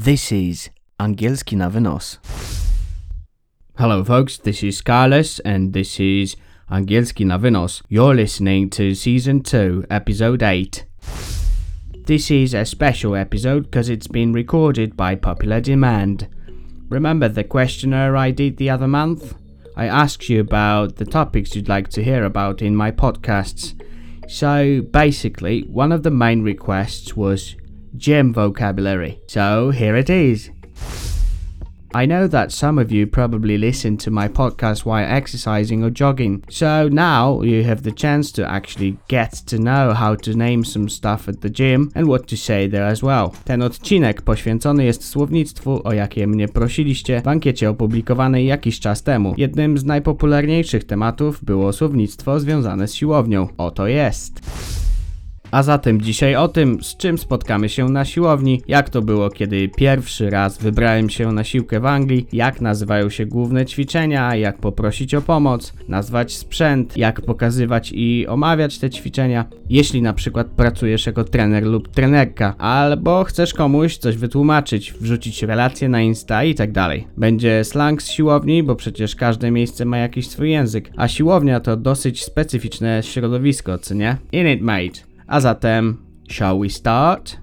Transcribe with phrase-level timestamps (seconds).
[0.00, 0.70] This is
[1.00, 2.18] Angielski na wynos.
[3.76, 4.38] Hello, folks.
[4.38, 6.36] This is Carlos, and this is
[6.70, 7.82] Angielski na wynos.
[7.88, 10.84] You're listening to season 2, episode 8.
[12.06, 16.28] This is a special episode because it's been recorded by popular demand.
[16.88, 19.34] Remember the questionnaire I did the other month?
[19.76, 23.74] I asked you about the topics you'd like to hear about in my podcasts.
[24.28, 27.56] So basically, one of the main requests was
[27.98, 29.18] gym vocabulary.
[29.26, 30.50] So here it is.
[31.94, 36.44] I know that some of you probably listen to my podcast while exercising or jogging,
[36.50, 40.90] so now you have the chance to actually get to know how to name some
[40.90, 43.32] stuff at the gym and what to say there as well.
[43.44, 49.34] Ten odcinek poświęcony jest słownictwu, o jakie mnie prosiliście w ankiecie opublikowanej jakiś czas temu.
[49.36, 53.48] Jednym z najpopularniejszych tematów było słownictwo związane z siłownią.
[53.58, 54.40] Oto jest.
[55.50, 59.68] A zatem dzisiaj o tym, z czym spotkamy się na siłowni, jak to było, kiedy
[59.68, 65.14] pierwszy raz wybrałem się na siłkę w Anglii, jak nazywają się główne ćwiczenia, jak poprosić
[65.14, 71.24] o pomoc, nazwać sprzęt, jak pokazywać i omawiać te ćwiczenia, jeśli na przykład pracujesz jako
[71.24, 77.06] trener lub trenerka, albo chcesz komuś coś wytłumaczyć, wrzucić relacje na Insta i tak dalej.
[77.16, 81.76] Będzie slang z siłowni, bo przecież każde miejsce ma jakiś swój język, a siłownia to
[81.76, 84.16] dosyć specyficzne środowisko, co nie?
[84.32, 85.07] In it, mate.
[85.28, 85.98] A zatem,
[86.28, 87.38] shall we start?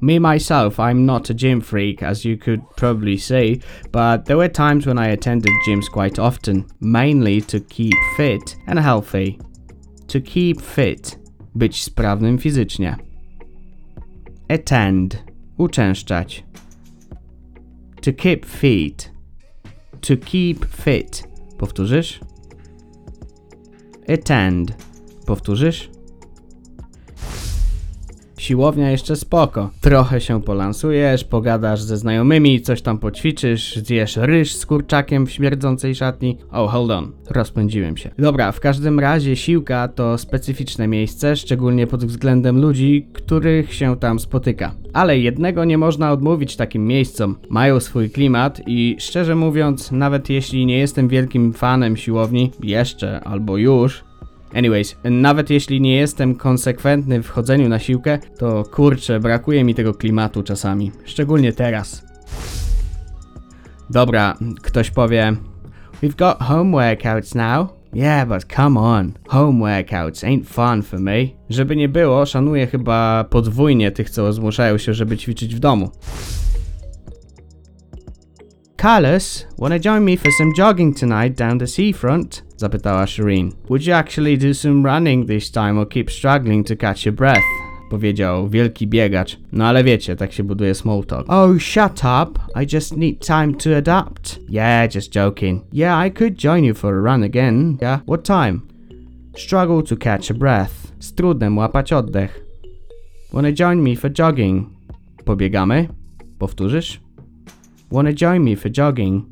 [0.00, 3.60] Me myself, I'm not a gym freak, as you could probably see,
[3.92, 8.78] but there were times when I attended gyms quite often, mainly to keep fit and
[8.78, 9.38] healthy.
[10.08, 11.18] To keep fit,
[11.54, 12.96] być sprawnym fizycznie.
[14.48, 15.22] Attend,
[15.58, 16.44] uczęszczać.
[18.00, 19.10] To keep fit.
[20.00, 21.24] To keep fit.
[21.58, 22.20] Powtórzysz?
[24.08, 24.91] Attend.
[25.26, 25.90] Powtórzysz?
[28.42, 29.70] Siłownia jeszcze spoko.
[29.80, 35.94] Trochę się polansujesz, pogadasz ze znajomymi, coś tam poćwiczysz, zjesz ryż z kurczakiem w śmierdzącej
[35.94, 36.38] szatni.
[36.50, 38.10] Oh, hold on, rozpędziłem się.
[38.18, 44.18] Dobra, w każdym razie siłka to specyficzne miejsce, szczególnie pod względem ludzi, których się tam
[44.18, 44.74] spotyka.
[44.92, 47.36] Ale jednego nie można odmówić takim miejscom.
[47.48, 53.56] Mają swój klimat i szczerze mówiąc, nawet jeśli nie jestem wielkim fanem siłowni, jeszcze albo
[53.56, 54.04] już,
[54.54, 59.94] Anyways, nawet jeśli nie jestem konsekwentny w chodzeniu na siłkę, to kurczę, brakuje mi tego
[59.94, 60.92] klimatu czasami.
[61.04, 62.02] Szczególnie teraz.
[63.90, 65.36] Dobra, ktoś powie
[66.02, 67.68] We've got home workouts now.
[67.94, 69.12] Yeah, but come on.
[69.28, 71.26] Home workouts ain't fun for me.
[71.50, 75.90] Żeby nie było, szanuję chyba podwójnie tych, co zmuszają się, żeby ćwiczyć w domu.
[78.82, 82.51] Carlos, wanna join me for some jogging tonight down the seafront?
[82.62, 83.52] Zapytała Shireen.
[83.68, 87.42] Would you actually do some running this time or keep struggling to catch your breath?
[87.90, 89.38] Powiedział wielki biegacz.
[89.52, 91.26] No ale wiecie, tak się buduje small talk.
[91.28, 92.38] Oh, shut up.
[92.62, 94.40] I just need time to adapt.
[94.48, 95.62] Yeah, just joking.
[95.72, 97.76] Yeah, I could join you for a run again.
[97.82, 98.60] Yeah, what time?
[99.36, 100.92] Struggle to catch a breath.
[101.00, 102.44] Z trudem łapać oddech.
[103.32, 104.66] Wanna join me for jogging?
[105.24, 105.88] Pobiegamy?
[106.38, 107.00] Powtórzysz?
[107.90, 109.31] Wanna join me for jogging?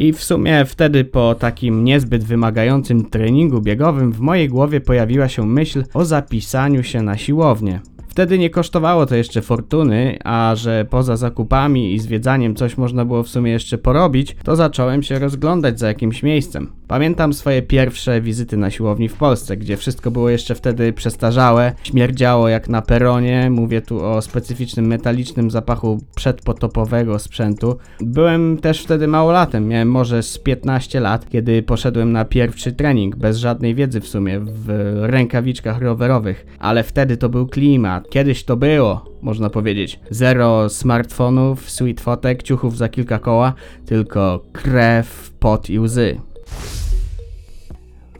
[0.00, 5.46] I w sumie wtedy po takim niezbyt wymagającym treningu biegowym w mojej głowie pojawiła się
[5.46, 7.80] myśl o zapisaniu się na siłownię.
[8.10, 13.22] Wtedy nie kosztowało to jeszcze fortuny, a że poza zakupami i zwiedzaniem coś można było
[13.22, 16.72] w sumie jeszcze porobić, to zacząłem się rozglądać za jakimś miejscem.
[16.88, 22.48] Pamiętam swoje pierwsze wizyty na siłowni w Polsce, gdzie wszystko było jeszcze wtedy przestarzałe, śmierdziało
[22.48, 27.76] jak na peronie, mówię tu o specyficznym metalicznym zapachu przedpotopowego sprzętu.
[28.00, 33.36] Byłem też wtedy małolatem, miałem może z 15 lat, kiedy poszedłem na pierwszy trening, bez
[33.36, 39.04] żadnej wiedzy w sumie, w rękawiczkach rowerowych, ale wtedy to był klimat, kiedyś to było,
[39.22, 40.00] można powiedzieć.
[40.10, 43.54] Zero smartfonów, sweet fotek, ciuchów za kilka koła,
[43.86, 46.20] tylko krew, pot i łzy.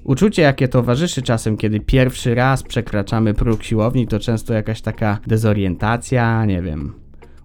[0.04, 6.44] Uczucie, jakie towarzyszy czasem, kiedy pierwszy raz przekraczamy próg siłowni, to często jakaś taka dezorientacja,
[6.44, 6.94] nie wiem.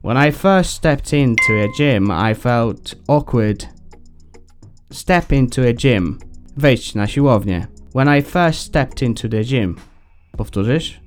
[0.03, 3.67] When I first stepped into a gym, I felt awkward.
[4.91, 6.17] Step into a gym.
[6.57, 7.67] Wejść na siłownię.
[7.95, 9.75] When I first stepped into the gym.
[10.37, 11.04] Powtórzysz?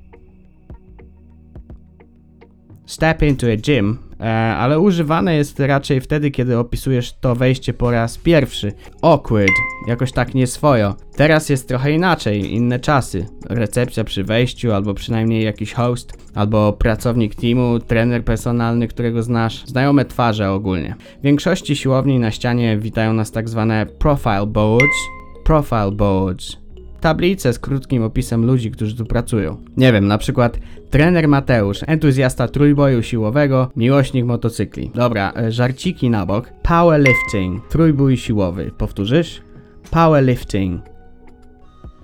[2.89, 4.25] Step into a gym, e,
[4.57, 8.73] ale używane jest raczej wtedy, kiedy opisujesz to wejście po raz pierwszy.
[9.03, 9.53] Awkward,
[9.87, 10.95] jakoś tak nieswojo.
[11.17, 13.27] Teraz jest trochę inaczej, inne czasy.
[13.49, 20.05] Recepcja przy wejściu, albo przynajmniej jakiś host, albo pracownik teamu, trener personalny, którego znasz, znajome
[20.05, 20.95] twarze ogólnie.
[21.21, 24.97] W większości siłowni na ścianie witają nas tak zwane profile boards.
[25.45, 26.68] Profile boards.
[27.01, 29.57] Tablicę z krótkim opisem ludzi, którzy tu pracują.
[29.77, 30.59] Nie wiem, na przykład
[30.91, 34.91] trener Mateusz, entuzjasta trójboju siłowego, miłośnik motocykli.
[34.95, 36.53] Dobra, e, żarciki na bok.
[36.63, 38.71] Powerlifting, trójbój siłowy.
[38.79, 39.43] Powtórzysz?
[39.91, 40.83] Powerlifting.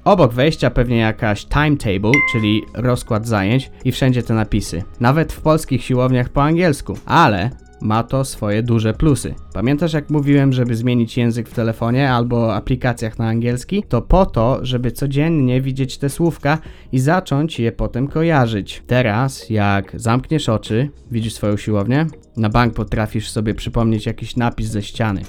[0.04, 4.82] Obok wejścia pewnie jakaś timetable, czyli rozkład zajęć i wszędzie te napisy.
[5.00, 6.98] Nawet w polskich siłowniach po angielsku.
[7.06, 7.50] Ale
[7.80, 9.34] ma to swoje duże plusy.
[9.52, 13.82] Pamiętasz jak mówiłem, żeby zmienić język w telefonie albo aplikacjach na angielski?
[13.88, 16.58] To po to, żeby codziennie widzieć te słówka
[16.92, 18.82] i zacząć je potem kojarzyć.
[18.86, 22.06] Teraz, jak zamkniesz oczy, widzisz swoją siłownię,
[22.36, 25.22] na bank potrafisz sobie przypomnieć jakiś napis ze ściany.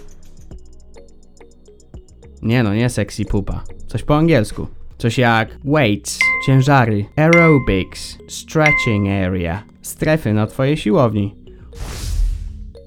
[2.42, 3.64] Nie no, nie sexy pupa.
[3.88, 4.68] Coś po angielsku.
[4.98, 11.36] Coś jak weights, ciężary, aerobics, stretching area, strefy na twojej siłowni.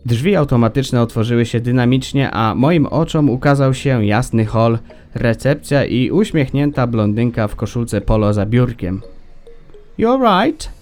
[0.06, 4.79] Drzwi automatyczne otworzyły się dynamicznie, a moim oczom ukazał się jasny hol,
[5.15, 9.03] recepcja i uśmiechnięta blondynka w koszulce polo za biurkiem.
[9.99, 10.73] You alright?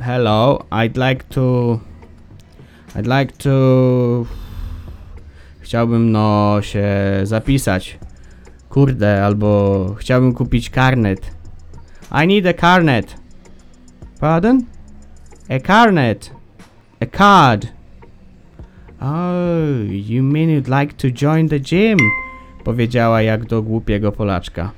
[0.00, 1.78] Hello, I'd like to...
[2.96, 4.24] I'd like to...
[5.60, 6.86] Chciałbym no się
[7.22, 7.98] zapisać.
[8.68, 11.30] Kurde, albo chciałbym kupić karnet.
[12.24, 13.16] I need a carnet.
[14.20, 14.64] Pardon?
[15.48, 16.30] A carnet.
[17.00, 17.79] A card.
[19.02, 21.98] Oh, you mean you'd like to join the gym?
[22.64, 24.70] Powiedziała jak do głupiego Polaczka.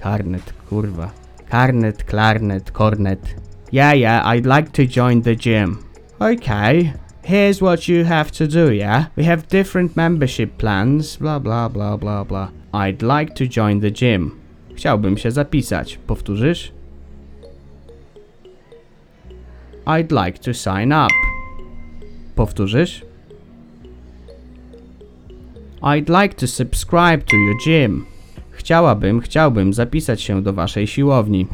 [0.00, 1.10] Karnet, kurwa.
[1.48, 3.34] Karnet, klarnet, kornet.
[3.72, 5.78] Yeah, yeah, I'd like to join the gym.
[6.20, 6.92] Okay.
[7.22, 9.06] Here's what you have to do, yeah?
[9.16, 12.50] We have different membership plans, blah blah blah blah blah.
[12.74, 14.30] I'd like to join the gym.
[14.74, 15.98] Chciałbym się zapisać.
[16.06, 16.72] Powtórzysz?
[19.86, 21.12] I'd like to sign up.
[22.36, 23.13] Powtórzysz?
[25.84, 28.06] I'd like to subscribe to your gym.
[28.50, 31.46] Chciałabym, chciałbym zapisać się do waszej siłowni.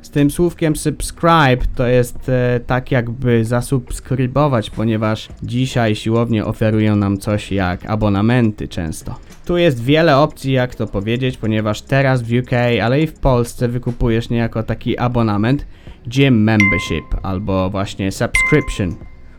[0.00, 7.18] Z tym słówkiem subscribe to jest e, tak jakby zasubskrybować, ponieważ dzisiaj siłownie oferują nam
[7.18, 9.14] coś jak abonamenty często.
[9.44, 13.68] Tu jest wiele opcji jak to powiedzieć, ponieważ teraz w UK, ale i w Polsce
[13.68, 15.66] wykupujesz niejako taki abonament
[16.06, 18.94] gym membership albo właśnie subscription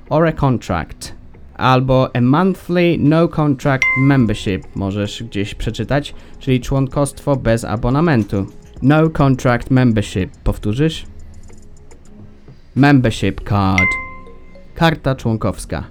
[0.10, 1.23] or a contract
[1.58, 8.46] albo a monthly no contract membership możesz gdzieś przeczytać, czyli członkostwo bez abonamentu.
[8.82, 10.32] No contract membership.
[10.44, 11.06] Powtórzysz?
[12.76, 13.90] Membership card.
[14.76, 15.84] Karta członkowska.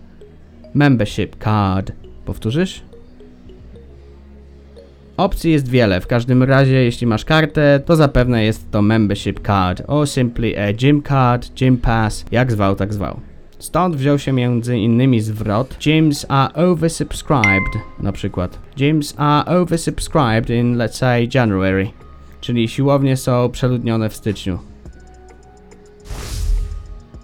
[0.75, 1.93] Membership card.
[2.25, 2.82] Powtórzysz?
[5.17, 9.82] Opcji jest wiele, w każdym razie jeśli masz kartę, to zapewne jest to membership card,
[9.87, 13.20] or simply a gym card, gym pass, jak zwał tak zwał.
[13.62, 18.59] Stąd wziął się między innymi zwrot Gyms are oversubscribed, na przykład.
[18.76, 21.91] Gyms are oversubscribed in let's say January,
[22.41, 24.59] czyli siłownie są przeludnione w styczniu.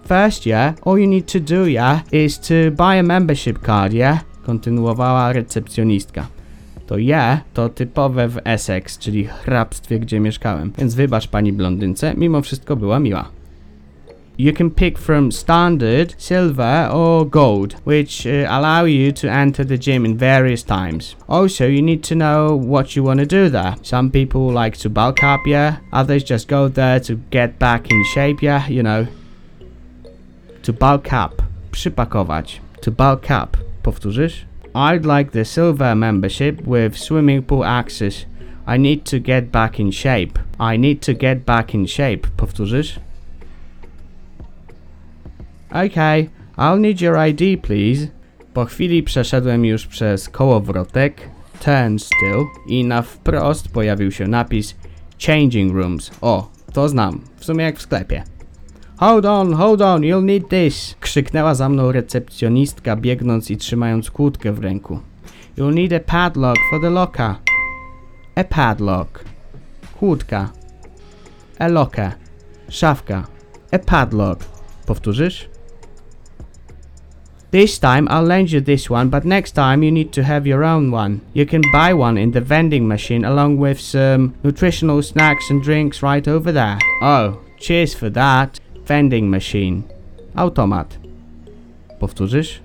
[0.07, 4.19] First, yeah, all you need to do, yeah, is to buy a membership card, yeah?
[4.45, 6.27] Kontynuowała recepcjonistka.
[6.87, 10.71] To yeah to typowe w Essex, czyli hrabstwie, gdzie mieszkałem.
[10.77, 13.38] Więc wybacz pani blondynce, mimo wszystko była miła.
[14.39, 19.77] You can pick from standard, silver, or gold, which uh, allow you to enter the
[19.77, 21.17] gym in various times.
[21.27, 23.75] Also, you need to know what you want to do there.
[23.81, 25.79] Some people like to bulk up, yeah.
[25.91, 29.07] Others just go there to get back in shape, yeah, you know.
[30.63, 31.41] To bulk up.
[31.71, 32.61] Przypakować.
[32.83, 33.57] To bulk up.
[33.83, 34.45] Powtórzysz?
[34.73, 38.25] I'd like the silver membership with swimming pool access.
[38.65, 40.39] I need to get back in shape.
[40.57, 42.25] I need to get back in shape.
[42.37, 42.99] Powtórzysz?
[45.71, 48.07] Okay, I'll need your ID, please.
[48.53, 54.75] Po chwili przeszedłem już przez kołowrotek, turnstile i na wprost pojawił się napis
[55.25, 56.11] Changing Rooms.
[56.21, 58.23] O, to znam, w sumie jak w sklepie.
[58.97, 60.95] Hold on, hold on, you'll need this!
[60.99, 64.99] Krzyknęła za mną recepcjonistka, biegnąc i trzymając kłódkę w ręku.
[65.57, 67.35] You'll need a padlock for the locker.
[68.35, 69.23] A padlock.
[69.99, 70.49] Kłódka.
[71.59, 72.11] A locker.
[72.69, 73.27] Szafka.
[73.71, 74.45] A padlock.
[74.85, 75.49] Powtórzysz?
[77.51, 80.63] This time I'll lend you this one, but next time you need to have your
[80.63, 81.21] own one.
[81.33, 86.03] You can buy one in the vending machine along with some nutritional snacks and drinks
[86.03, 86.77] right over there.
[87.01, 88.59] Oh, cheers for that.
[88.85, 89.83] Vending machine.
[90.35, 90.97] Automat.
[91.99, 92.59] Powtórzysz?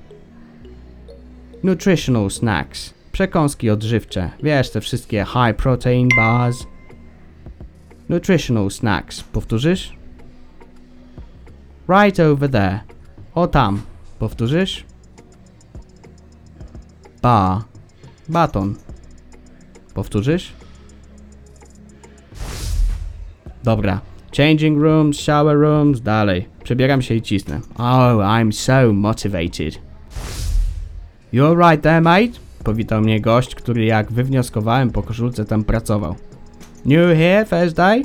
[1.63, 2.95] Nutritional snacks.
[3.13, 4.31] Przekąski odżywcze.
[4.43, 6.67] Wiesz, te wszystkie high protein bars.
[8.09, 9.23] Nutritional snacks.
[9.23, 9.93] Powtórzysz?
[11.89, 12.81] Right over there.
[13.35, 13.83] O tam.
[14.25, 14.85] Powtórzysz?
[17.23, 17.65] Ba.
[18.29, 18.75] Baton.
[19.95, 20.53] Powtórzysz?
[23.65, 24.01] Dobra.
[24.37, 26.49] Changing rooms, shower rooms, dalej.
[26.63, 27.61] Przebieram się i cisnę.
[27.75, 29.79] Oh, I'm so motivated.
[31.33, 32.39] You alright there, mate?
[32.65, 36.15] Powitał mnie gość, który jak wywnioskowałem po koszulce tam pracował.
[36.85, 38.03] New here, first day?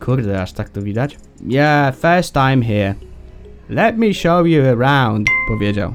[0.00, 1.18] Kurde, aż tak to widać?
[1.46, 2.94] Yeah, first time here.
[3.68, 5.94] Let me show you around, powiedział.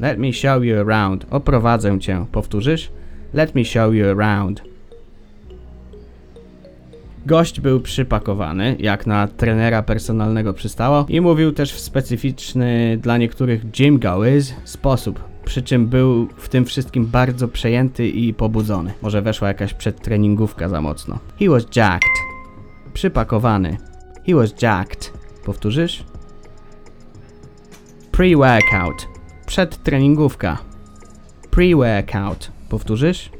[0.00, 1.26] Let me show you around.
[1.30, 2.26] Oprowadzę cię.
[2.32, 2.90] Powtórzysz?
[3.34, 4.62] Let me show you around.
[7.26, 13.70] Gość był przypakowany, jak na trenera personalnego przystało, i mówił też w specyficzny dla niektórych
[13.70, 15.24] gym goers sposób.
[15.44, 18.92] Przy czym był w tym wszystkim bardzo przejęty i pobudzony.
[19.02, 21.18] Może weszła jakaś przedtreningówka za mocno.
[21.38, 22.12] He was jacked.
[22.94, 23.76] Przypakowany.
[24.26, 25.12] He was jacked.
[25.44, 26.04] Powtórzysz?
[28.18, 29.06] Pre-workout.
[29.46, 30.58] Przedtreningówka.
[31.50, 32.50] Pre-workout.
[32.68, 33.30] Powtórzysz?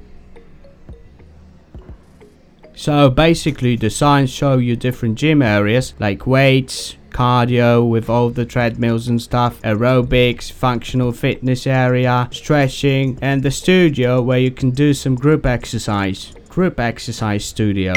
[2.75, 8.47] So basically the signs show you different gym areas like weights, cardio with all the
[8.47, 14.95] treadmills and stuff, aerobics, functional fitness area, stretching, and the studio where you can do
[14.95, 16.33] some group exercise.
[16.49, 17.93] Group exercise studio.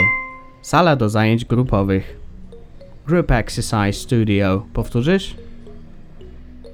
[0.61, 2.03] Sala do zajęć grupowych.
[3.05, 4.65] Group exercise studio.
[4.73, 5.50] Powtórzysz?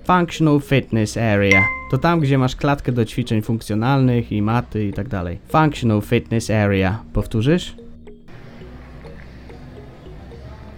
[0.08, 1.68] Functional Fitness Area.
[1.92, 5.40] To tam, gdzie masz klatkę do ćwiczeń funkcjonalnych i maty i tak dalej.
[5.48, 7.04] Functional Fitness Area.
[7.14, 7.76] Powtórzysz?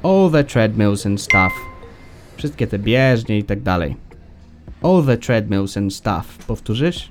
[0.04, 1.54] All the treadmills and stuff.
[2.38, 3.96] Wszystkie te bieżnie i tak dalej.
[4.82, 6.46] All the treadmills and stuff.
[6.48, 7.10] Powtórzysz?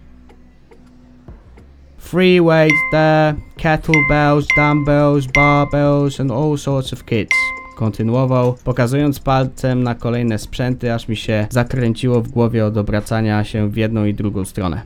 [1.99, 7.37] Free weights there, kettlebells, dumbbells, barbells and all sorts of kits.
[7.79, 13.71] Kontynuował, pokazując palcem na kolejne sprzęty, aż mi się zakręciło w głowie od obracania się
[13.71, 14.83] w jedną i drugą stronę.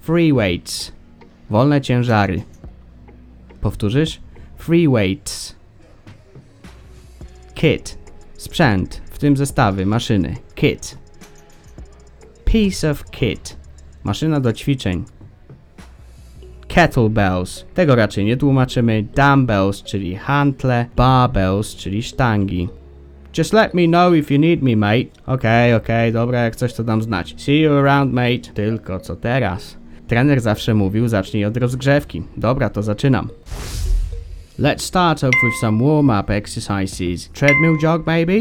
[0.00, 0.92] Free weights.
[1.50, 2.42] Wolne ciężary.
[3.60, 4.20] Powtórzysz?
[4.56, 5.56] Free weights.
[7.54, 7.98] Kit.
[8.36, 10.36] Sprzęt, w tym zestawy, maszyny.
[10.54, 10.98] Kit.
[12.44, 13.56] Piece of kit.
[14.04, 15.04] Maszyna do ćwiczeń.
[16.68, 17.64] Kettlebells.
[17.74, 19.04] Tego raczej nie tłumaczymy.
[19.16, 20.86] Dumbbells, czyli hantle.
[20.96, 22.68] Barbells, czyli sztangi.
[23.38, 25.10] Just let me know if you need me, mate.
[25.26, 27.34] Okej, okej, dobra, jak coś to dam znać.
[27.38, 28.52] See you around, mate.
[28.54, 29.76] Tylko co teraz?
[30.06, 32.22] Trener zawsze mówił, zacznij od rozgrzewki.
[32.36, 33.28] Dobra, to zaczynam.
[34.58, 37.28] Let's start off with some warm-up exercises.
[37.28, 38.32] Treadmill jog, maybe?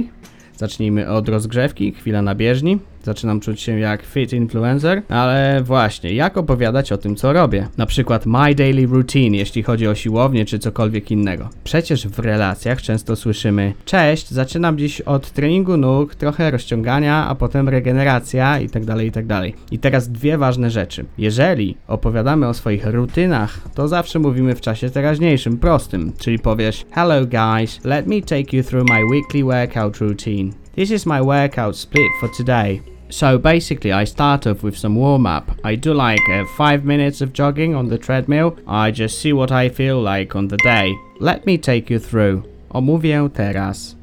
[0.56, 2.80] Zacznijmy od rozgrzewki, chwila na bieżni.
[3.04, 7.68] Zaczynam czuć się jak fit influencer, ale właśnie, jak opowiadać o tym, co robię?
[7.78, 11.50] Na przykład my daily routine, jeśli chodzi o siłownię czy cokolwiek innego.
[11.64, 17.70] Przecież w relacjach często słyszymy: Cześć, zaczynam dziś od treningu nóg, trochę rozciągania, a potem
[17.70, 19.28] regeneracja i tak dalej, i tak.
[19.72, 21.06] I teraz dwie ważne rzeczy.
[21.18, 27.26] Jeżeli opowiadamy o swoich rutynach, to zawsze mówimy w czasie teraźniejszym, prostym, czyli powiesz: Hello
[27.26, 30.67] guys, let me take you through my weekly workout routine.
[30.78, 32.84] This is my workout split for today.
[33.10, 35.50] So basically, I start off with some warm up.
[35.64, 38.56] I do like uh, 5 minutes of jogging on the treadmill.
[38.68, 40.94] I just see what I feel like on the day.
[41.20, 42.44] Let me take you through.
[42.70, 43.96] Omówię teraz.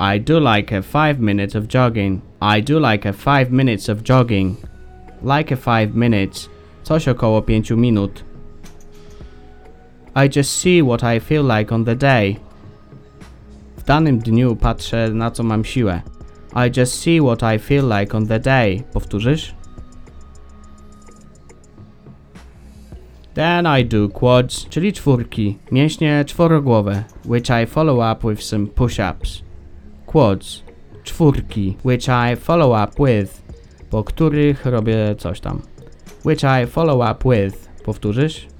[0.00, 2.22] I do like a 5 minutes of jogging.
[2.40, 4.56] I do like a 5 minutes of jogging.
[5.22, 6.48] Like a 5 minutes.
[6.84, 8.22] Coś około 5 minut.
[10.16, 12.38] I just see what I feel like on the day.
[13.82, 16.02] W danym dniu patrzę na co mam siłę.
[16.54, 18.82] I just see what I feel like on the day.
[18.92, 19.54] Powtórzysz?
[23.34, 29.42] Then I do quads, czyli czwórki, mięśnie czworogłowe, which I follow up with some push-ups.
[30.06, 30.62] Quads,
[31.02, 33.42] czwórki, which I follow up with,
[33.90, 35.62] po których robię coś tam.
[36.24, 37.68] Which I follow up with.
[37.84, 38.51] Powtórzysz?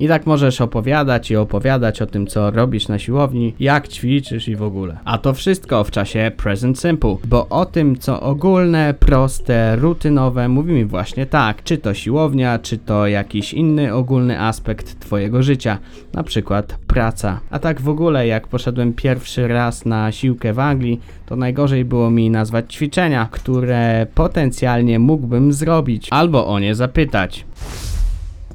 [0.00, 4.56] I tak możesz opowiadać i opowiadać o tym, co robisz na siłowni, jak ćwiczysz i
[4.56, 4.98] w ogóle.
[5.04, 10.86] A to wszystko w czasie Present Simple, bo o tym, co ogólne, proste, rutynowe, mówimy
[10.86, 11.62] właśnie tak.
[11.62, 15.78] Czy to siłownia, czy to jakiś inny ogólny aspekt Twojego życia,
[16.12, 17.40] na przykład praca.
[17.50, 22.10] A tak w ogóle, jak poszedłem pierwszy raz na siłkę w Anglii, to najgorzej było
[22.10, 27.44] mi nazwać ćwiczenia, które potencjalnie mógłbym zrobić, albo o nie zapytać.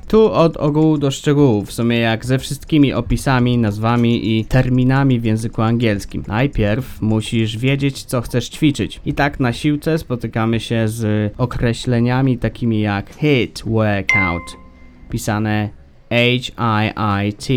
[0.08, 5.24] Tu od ogółu do szczegółów, w sumie jak ze wszystkimi opisami, nazwami i terminami w
[5.24, 6.24] języku angielskim.
[6.28, 9.02] Najpierw musisz wiedzieć, co chcesz ćwiczyć.
[9.06, 14.58] I tak na siłce spotykamy się z określeniami takimi jak HIIT workout,
[15.10, 15.70] pisane
[16.10, 17.54] H-I-I-T,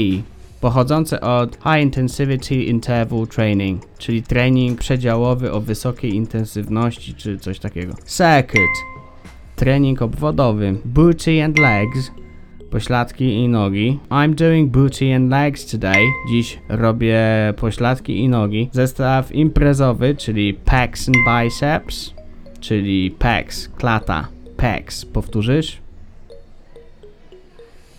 [0.60, 7.94] pochodzące od High Intensivity Interval Training, czyli trening przedziałowy o wysokiej intensywności czy coś takiego.
[8.06, 8.76] Circuit,
[9.56, 12.10] trening obwodowy, booty and legs,
[12.70, 13.98] pośladki i nogi.
[14.10, 16.06] I'm doing booty and legs today.
[16.30, 17.18] Dziś robię
[17.56, 18.68] pośladki i nogi.
[18.72, 22.14] Zestaw imprezowy, czyli pecs and biceps,
[22.60, 25.04] czyli pecs, klata, pecs.
[25.04, 25.78] Powtórzysz?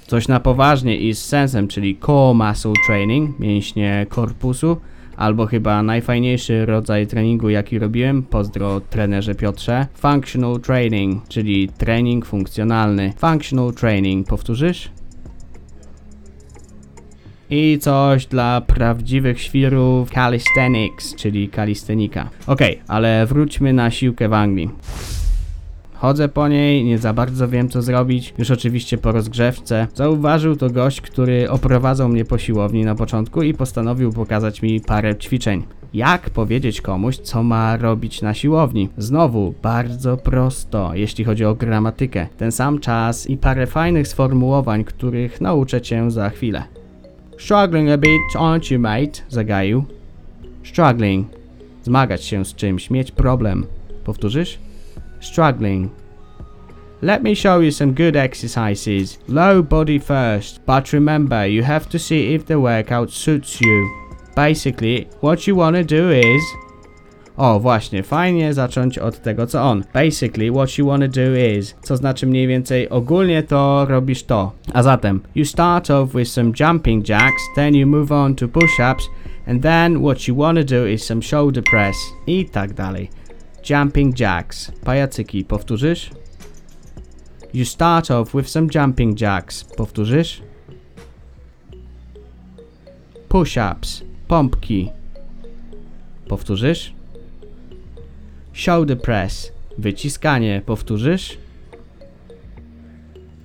[0.08, 4.78] Coś na poważnie i z sensem, czyli core muscle training, mięśnie korpusu,
[5.18, 13.14] albo chyba najfajniejszy rodzaj treningu jaki robiłem, pozdro trenerze Piotrze, functional training, czyli trening funkcjonalny.
[13.18, 14.92] Functional training, powtórzysz?
[17.50, 22.30] I coś dla prawdziwych świrów calisthenics, czyli kalistenika.
[22.48, 24.70] Okej, ale wróćmy na siłkę w Anglii.
[26.02, 29.88] Chodzę po niej, nie za bardzo wiem co zrobić, już oczywiście po rozgrzewce.
[29.96, 35.16] Zauważył to gość, który oprowadzał mnie po siłowni na początku i postanowił pokazać mi parę
[35.16, 35.64] ćwiczeń.
[35.94, 38.90] Jak powiedzieć komuś, co ma robić na siłowni?
[38.98, 42.28] Znowu, bardzo prosto, jeśli chodzi o gramatykę.
[42.38, 46.64] Ten sam czas i parę fajnych sformułowań, których nauczę cię za chwilę.
[47.40, 49.22] Struggling a bit, aren't you, mate?
[49.30, 49.84] Zagaił.
[50.64, 51.28] Struggling.
[51.84, 53.66] Zmagać się z czymś, mieć problem.
[54.04, 54.71] Powtórzysz?
[55.22, 55.90] Struggling.
[57.04, 59.18] Let me show you some good exercises.
[59.28, 63.90] Low body first, but remember you have to see if the workout suits you.
[64.36, 66.42] Basically, what you want to do is.
[67.38, 69.84] O, właśnie, fajnie zacząć od tego co on.
[69.94, 71.76] Basically, what you want to do is.
[71.82, 74.52] Co znaczy mniej więcej ogólnie to robisz to.
[74.74, 79.04] A zatem, you start off with some jumping jacks, then you move on to push-ups,
[79.48, 81.96] and then what you want to do is some shoulder press.
[82.28, 83.10] I tak dalej.
[83.70, 84.72] Jumping jacks.
[84.84, 86.12] Pajacyki, powtórzysz?
[87.54, 89.64] You start off with some jumping jacks.
[89.64, 90.42] Powtórzysz?
[93.30, 94.04] Push-ups.
[94.28, 94.90] Pompki.
[96.28, 96.94] Powtórzysz?
[98.54, 99.52] Shoulder press.
[99.78, 100.62] Wyciskanie.
[100.66, 101.38] Powtórzysz?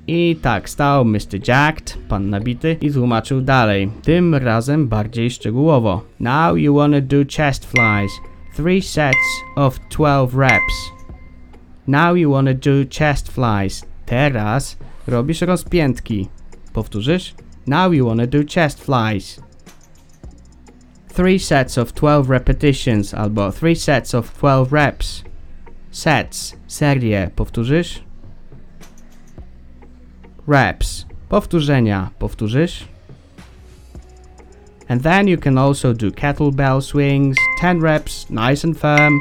[0.08, 1.49] I tak stał Mr.
[1.49, 6.02] Jacked, pan nabity, i tłumaczył dalej, tym razem bardziej szczegółowo.
[6.20, 8.12] Now you wanna do chest flies.
[8.57, 10.90] Three sets of 12 reps.
[11.87, 13.85] Now you wanna do chest flies.
[14.07, 16.29] Teraz robisz rozpiętki.
[16.73, 17.35] Powtórzysz?
[17.66, 19.40] Now you wanna do chest flies.
[21.09, 25.25] Three sets of 12 repetitions albo three sets of 12 reps.
[25.90, 28.01] Sets, serie, powtórzysz?
[30.47, 32.95] Reps, powtórzenia, powtórzysz?
[34.88, 39.20] And then you can also do kettlebell swings, 10 reps, nice and firm.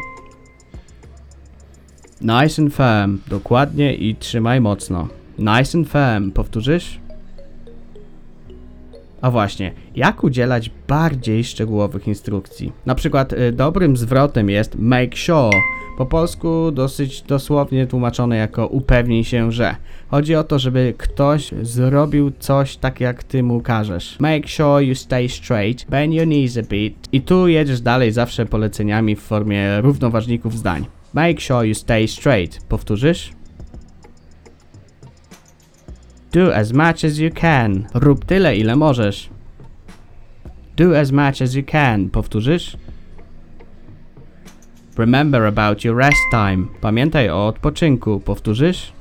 [2.21, 5.07] Nice and firm, dokładnie i trzymaj mocno.
[5.37, 7.04] Nice and firm, powtórzysz?
[9.25, 12.71] A właśnie, jak udzielać bardziej szczegółowych instrukcji?
[12.85, 15.49] Na przykład y, dobrym zwrotem jest make sure.
[15.97, 19.75] Po polsku dosyć dosłownie tłumaczone jako upewnij się, że.
[20.07, 24.19] Chodzi o to, żeby ktoś zrobił coś tak jak ty mu każesz.
[24.19, 26.95] Make sure you stay straight, bend your knees a bit.
[27.11, 30.85] I tu jedziesz dalej zawsze poleceniami w formie równoważników zdań.
[31.13, 32.65] Make sure you stay straight.
[32.65, 33.31] Powtórzysz?
[36.35, 37.87] Do as much as you can.
[37.93, 39.29] Rób tyle, ile możesz.
[40.75, 42.09] Do as much as you can.
[42.09, 42.77] Powtórzysz?
[44.97, 46.67] Remember about your rest time.
[46.81, 48.19] Pamiętaj o odpoczynku.
[48.19, 48.93] Powtórzysz?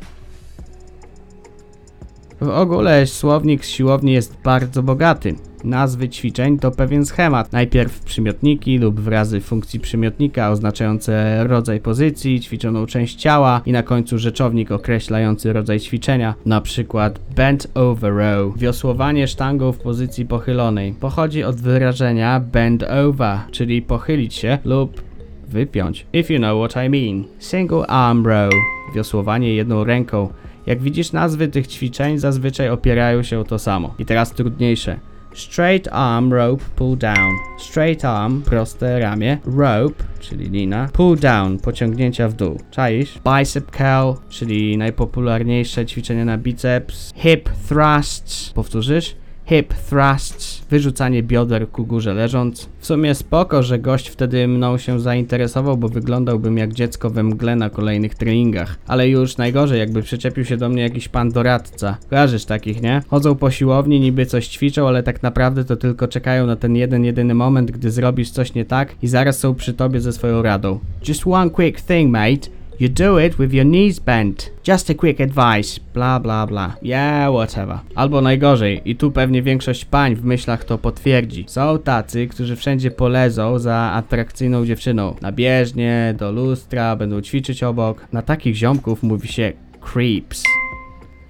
[2.40, 5.34] W ogóle słownik z siłowni jest bardzo bogaty.
[5.64, 7.52] Nazwy ćwiczeń to pewien schemat.
[7.52, 14.18] Najpierw przymiotniki lub wyrazy funkcji przymiotnika oznaczające rodzaj pozycji, ćwiczoną część ciała i na końcu
[14.18, 20.94] rzeczownik określający rodzaj ćwiczenia, na przykład bent over row, wiosłowanie sztangą w pozycji pochylonej.
[21.00, 25.02] Pochodzi od wyrażenia bend over, czyli pochylić się lub
[25.48, 26.06] wypiąć.
[26.12, 27.24] If you know what I mean.
[27.38, 28.52] Single arm row,
[28.94, 30.28] wiosłowanie jedną ręką.
[30.66, 33.94] Jak widzisz, nazwy tych ćwiczeń zazwyczaj opierają się o to samo.
[33.98, 34.98] I teraz trudniejsze.
[35.34, 37.38] Straight arm rope pull down.
[37.58, 39.38] Straight arm, proste ramię.
[39.44, 40.88] Rope, czyli lina.
[40.92, 42.60] Pull down, pociągnięcia w dół.
[42.70, 43.18] Czaisz?
[43.24, 47.12] Bicep curl, czyli najpopularniejsze ćwiczenie na biceps.
[47.16, 48.52] Hip thrusts.
[48.52, 49.16] Powtórzysz?
[49.46, 52.68] Hip thrusts, wyrzucanie bioder ku górze leżąc.
[52.78, 57.56] W sumie spoko, że gość wtedy mną się zainteresował, bo wyglądałbym jak dziecko we mgle
[57.56, 58.78] na kolejnych treningach.
[58.86, 61.96] Ale już najgorzej, jakby przyczepił się do mnie jakiś pan doradca.
[62.10, 63.02] Kojarzysz takich, nie?
[63.08, 67.04] Chodzą po siłowni, niby coś ćwiczą, ale tak naprawdę to tylko czekają na ten jeden,
[67.04, 70.78] jedyny moment, gdy zrobisz coś nie tak i zaraz są przy tobie ze swoją radą.
[71.08, 72.63] Just one quick thing, mate.
[72.80, 74.50] You do it with your knees bent.
[74.68, 75.80] Just a quick advice.
[75.94, 76.76] Bla bla bla.
[76.82, 77.78] Yeah, whatever.
[77.94, 81.44] Albo najgorzej, i tu pewnie większość pań w myślach to potwierdzi.
[81.48, 85.14] Są tacy, którzy wszędzie polezą za atrakcyjną dziewczyną.
[85.20, 88.06] Na bieżnie, do lustra, będą ćwiczyć obok.
[88.12, 90.42] Na takich ziomków mówi się creeps.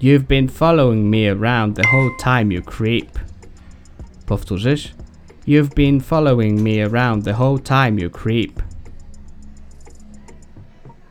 [0.03, 3.19] You've been following me around the whole time, you creep.
[4.27, 4.95] Powtórzysz?
[5.49, 8.74] You've been following me around the whole time, you creep.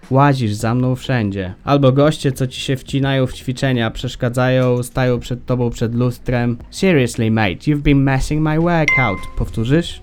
[0.09, 1.53] Łazisz za mną wszędzie.
[1.63, 6.57] Albo goście, co ci się wcinają w ćwiczenia, przeszkadzają, stają przed tobą przed lustrem.
[6.69, 9.19] Seriously, mate, you've been messing my workout.
[9.37, 10.01] Powtórzysz?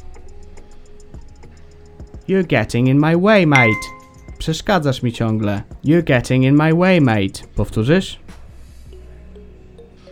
[2.28, 4.00] You're getting in my way, mate.
[4.38, 5.62] Przeszkadzasz mi ciągle.
[5.84, 7.42] You're getting in my way, mate.
[7.54, 8.18] Powtórzysz?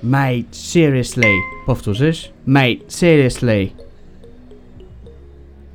[0.03, 1.35] Mate, seriously.
[1.67, 2.33] Powtórzysz?
[2.47, 3.73] Mate, seriously.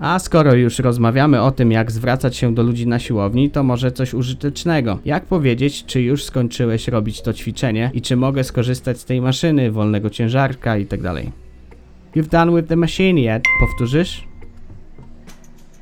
[0.04, 3.92] A skoro już rozmawiamy o tym, jak zwracać się do ludzi na siłowni, to może
[3.92, 5.00] coś użytecznego.
[5.06, 9.72] Jak powiedzieć, czy już skończyłeś robić to ćwiczenie i czy mogę skorzystać z tej maszyny,
[9.72, 11.00] wolnego ciężarka i tak.
[12.16, 13.44] You've done with the machine yet?
[13.60, 14.28] Powtórzysz?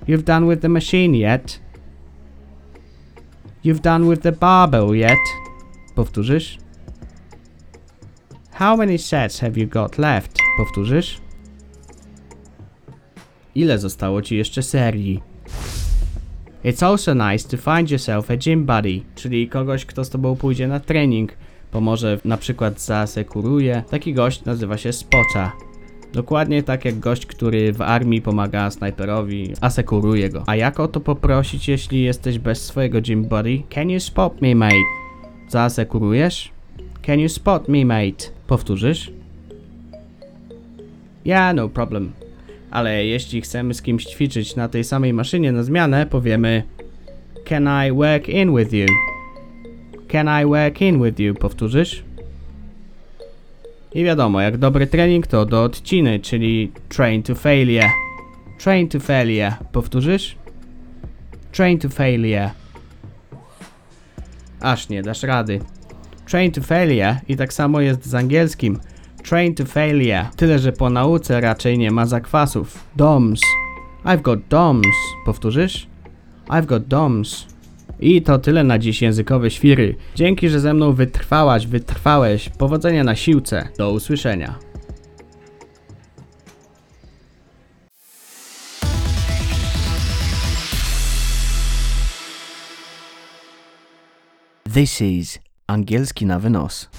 [0.08, 1.60] You've done with the machine yet?
[3.66, 5.20] You've done with the barbell yet?
[5.96, 6.58] Powtórzysz?
[8.52, 10.38] How many sets have you got left?
[10.58, 11.31] Powtórzysz?
[13.56, 15.22] Ile zostało ci jeszcze serii?
[16.66, 20.68] It's also nice to find yourself a gym buddy, czyli kogoś, kto z tobą pójdzie
[20.68, 21.34] na trening,
[21.72, 23.84] pomoże na przykład zaasekuruje.
[23.90, 25.52] Taki gość nazywa się spocza.
[26.14, 30.44] Dokładnie tak jak gość, który w armii pomaga snajperowi, asekuruje go.
[30.48, 33.64] A jak o to poprosić, jeśli jesteś bez swojego gym buddy?
[33.70, 34.76] Can you spot me, mate?
[35.50, 36.52] Zaasekurujesz?
[37.06, 38.26] Can you spot me, mate?
[38.48, 39.12] Powtórzysz?
[41.26, 42.21] Yeah, no problem.
[42.72, 46.64] Ale jeśli chcemy z kimś ćwiczyć na tej samej maszynie na zmianę, powiemy
[47.50, 48.86] Can I work in with you?
[50.12, 51.34] Can I work in with you?
[51.36, 52.04] Powtórzysz?
[53.94, 57.90] I wiadomo, jak dobry trening to do odciny, czyli train to failure.
[58.60, 59.56] Train to failure.
[59.72, 60.36] Powtórzysz?
[61.52, 62.50] Train to failure.
[64.60, 65.60] Aż nie dasz rady.
[66.26, 68.80] Train to failure i tak samo jest z angielskim.
[69.24, 70.30] Train to failure.
[70.36, 72.84] Tyle, że po nauce raczej nie ma zakwasów.
[72.96, 73.42] DOMS.
[74.06, 74.86] I've got DOMS.
[75.26, 75.88] Powtórzysz?
[76.48, 77.48] I've got DOMS.
[78.00, 79.96] I to tyle na dziś językowe świry.
[80.16, 82.50] Dzięki, że ze mną wytrwałaś, wytrwałeś.
[82.50, 83.68] Powodzenia na siłce.
[83.78, 84.56] Do usłyszenia.
[94.74, 96.90] This is Angielski na wynos.